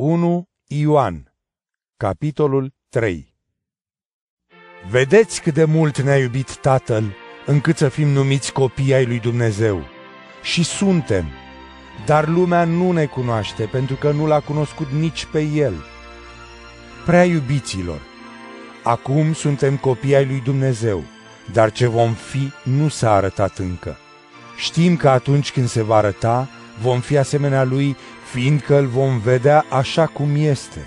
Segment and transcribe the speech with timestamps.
[0.00, 1.34] 1 Ioan,
[1.96, 3.34] capitolul 3
[4.90, 7.14] Vedeți cât de mult ne-a iubit Tatăl,
[7.46, 9.82] încât să fim numiți copii ai lui Dumnezeu.
[10.42, 11.24] Și suntem,
[12.06, 15.74] dar lumea nu ne cunoaște, pentru că nu l-a cunoscut nici pe El.
[17.06, 18.00] Prea iubiților,
[18.82, 21.02] acum suntem copii ai lui Dumnezeu,
[21.52, 23.96] dar ce vom fi nu s-a arătat încă.
[24.56, 26.48] Știm că atunci când se va arăta,
[26.82, 27.96] vom fi asemenea lui,
[28.30, 30.86] fiindcă îl vom vedea așa cum este.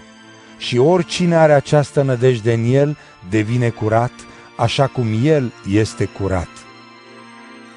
[0.57, 2.97] Și oricine are această nădejde în el
[3.29, 4.11] devine curat,
[4.57, 6.49] așa cum el este curat.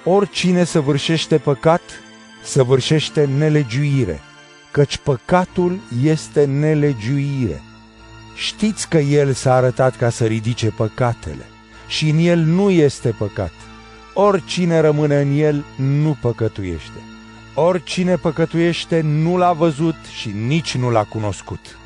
[0.04, 1.82] Oricine săvârșește păcat,
[2.42, 4.20] săvârșește nelegiuire,
[4.70, 7.62] căci păcatul este nelegiuire.
[8.34, 11.46] Știți că el s-a arătat ca să ridice păcatele
[11.86, 13.52] și în el nu este păcat.
[14.14, 17.13] Oricine rămâne în el nu păcătuiește.
[17.54, 21.78] Oricine păcătuiește nu l-a văzut și nici nu l-a cunoscut.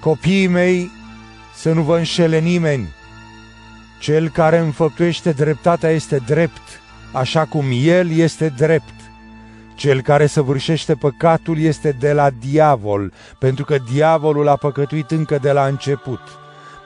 [0.00, 0.90] Copiii mei,
[1.54, 2.88] să nu vă înșele nimeni.
[3.98, 6.80] Cel care înfăptuiește dreptatea este drept,
[7.12, 8.94] așa cum el este drept.
[9.74, 15.52] Cel care săvârșește păcatul este de la diavol, pentru că diavolul a păcătuit încă de
[15.52, 16.20] la început.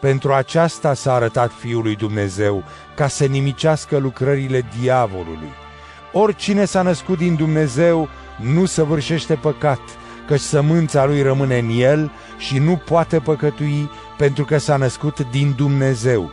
[0.00, 2.64] Pentru aceasta s-a arătat Fiul lui Dumnezeu,
[2.96, 5.66] ca să nimicească lucrările diavolului.
[6.12, 9.80] Oricine s-a născut din Dumnezeu nu săvârșește păcat,
[10.26, 15.52] căci sămânța lui rămâne în el și nu poate păcătui pentru că s-a născut din
[15.56, 16.30] Dumnezeu.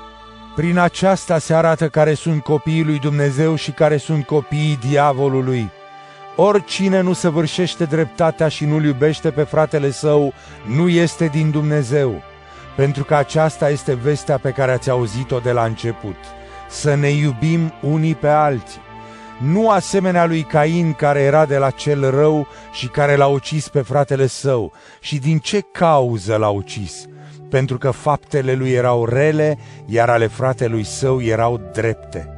[0.55, 5.69] Prin aceasta se arată care sunt copiii lui Dumnezeu și care sunt copiii diavolului.
[6.35, 10.33] Oricine nu săvârșește dreptatea și nu-l iubește pe fratele său,
[10.65, 12.23] nu este din Dumnezeu,
[12.75, 16.17] pentru că aceasta este vestea pe care ați auzit-o de la început,
[16.69, 18.81] să ne iubim unii pe alții
[19.37, 23.81] nu asemenea lui Cain care era de la cel rău și care l-a ucis pe
[23.81, 24.71] fratele său.
[24.99, 27.05] Și din ce cauză l-a ucis?
[27.49, 32.29] Pentru că faptele lui erau rele, iar ale fratelui său erau drepte.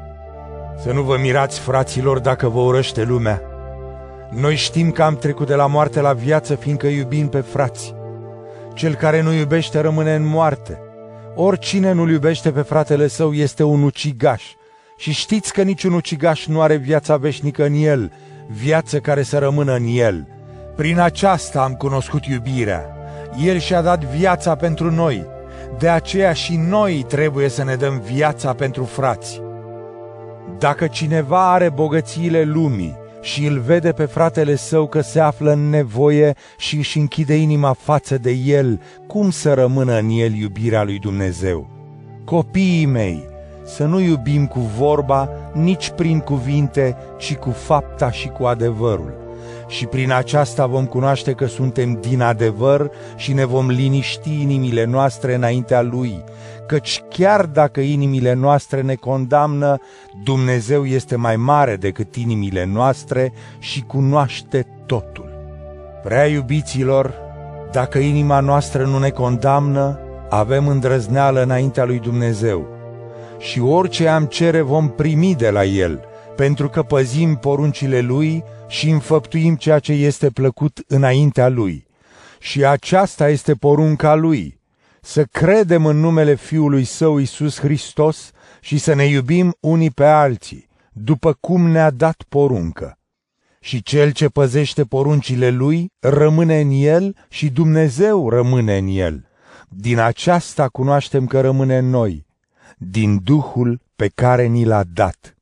[0.84, 3.42] Să nu vă mirați, fraților, dacă vă urăște lumea.
[4.30, 7.96] Noi știm că am trecut de la moarte la viață, fiindcă iubim pe frați.
[8.74, 10.82] Cel care nu iubește rămâne în moarte.
[11.36, 14.44] Oricine nu-l iubește pe fratele său este un ucigaș.
[14.98, 18.12] Și știți că niciun ucigaș nu are viața veșnică în el,
[18.48, 20.28] viață care să rămână în el.
[20.76, 22.86] Prin aceasta am cunoscut iubirea.
[23.46, 25.26] El și-a dat viața pentru noi.
[25.80, 29.42] De aceea și noi trebuie să ne dăm viața pentru frați.
[30.60, 35.70] Dacă cineva are bogățiile lumii și îl vede pe fratele său că se află în
[35.70, 41.00] nevoie și își închide inima față de el, cum să rămână în el iubirea lui
[41.00, 41.70] Dumnezeu?
[42.26, 43.30] Copiii mei,
[43.68, 49.26] să nu iubim cu vorba, nici prin cuvinte, ci cu fapta și cu adevărul.
[49.68, 55.36] Și prin aceasta vom cunoaște că suntem din adevăr și ne vom liniști inimile noastre
[55.36, 56.24] înaintea Lui,
[56.68, 59.78] căci chiar dacă inimile noastre ne condamnă,
[60.24, 65.30] Dumnezeu este mai mare decât inimile noastre și cunoaște totul.
[66.04, 67.14] Prea iubiților,
[67.72, 72.77] dacă inima noastră nu ne condamnă, avem îndrăzneală înaintea lui Dumnezeu
[73.40, 76.04] și orice am cere vom primi de la El,
[76.36, 81.86] pentru că păzim poruncile Lui și înfăptuim ceea ce este plăcut înaintea Lui.
[82.40, 84.60] Și aceasta este porunca Lui,
[85.02, 88.32] să credem în numele Fiului Său Isus Hristos
[88.62, 92.98] și să ne iubim unii pe alții, după cum ne-a dat poruncă.
[93.60, 99.28] Și cel ce păzește poruncile Lui rămâne în El și Dumnezeu rămâne în El.
[99.70, 102.27] Din aceasta cunoaștem că rămâne în noi,
[102.78, 105.37] din Duhul pe care ni l-a dat.